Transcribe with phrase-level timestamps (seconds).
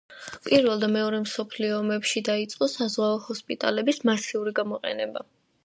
[0.45, 5.27] პირველ და მეორე მსოფლიო ომებში დაიწყო საზღვაო ჰოსპიტალების მასიური გამოყენება.